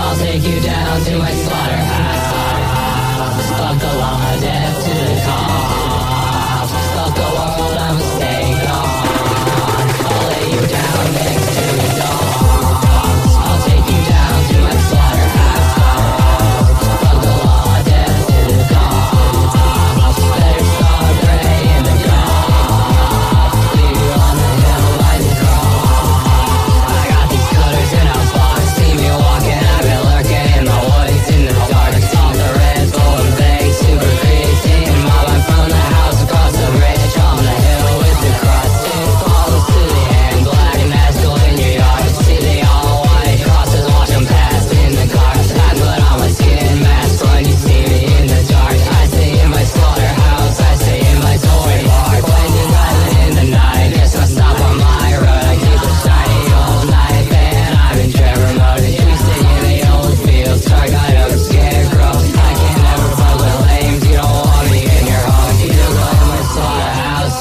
I'll 0.00 0.16
take 0.16 0.44
you 0.44 0.60
down 0.60 1.04
to 1.06 1.18
my 1.18 1.32
slaughterhouse. 1.32 2.17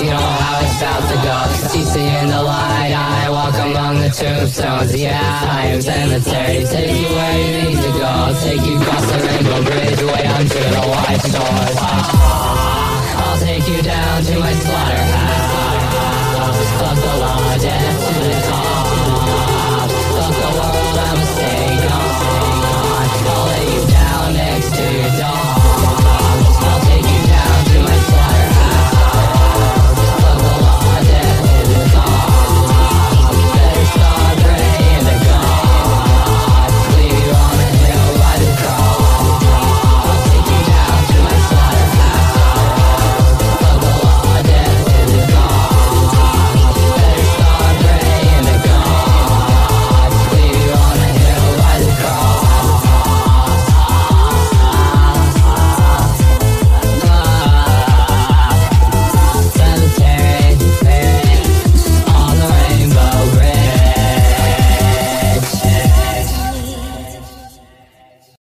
you 0.01 0.11
know 0.11 0.17
how 0.17 0.59
it 0.61 0.69
sounds 0.77 1.07
to 1.09 1.17
go. 1.25 1.37
See, 1.83 2.05
in 2.05 2.27
the 2.27 2.43
light, 2.43 2.93
I 2.93 3.29
walk 3.29 3.55
among 3.55 4.01
the 4.01 4.09
tombstones. 4.09 4.95
Yeah, 4.95 5.17
I 5.17 5.67
am 5.73 5.79
Sematary. 5.79 6.69
Take 6.69 6.91
you 7.01 7.09
where 7.15 7.37
you 7.41 7.51
need 7.63 7.79
to 7.81 7.91
go. 7.97 8.13
Take 8.43 8.61
you 8.65 8.77
across 8.79 9.05
the 9.11 9.17
rainbow 9.25 9.63
bridge, 9.63 10.01
way 10.03 10.27
onto 10.27 10.61
the 10.75 10.83
white 10.91 11.21
shores. 11.21 11.77
Ah, 11.81 13.31
I'll 13.31 13.39
take 13.39 13.67
you 13.67 13.81
down 13.81 14.23
to 14.23 14.39
my 14.39 14.53
slaughter. 14.53 15.06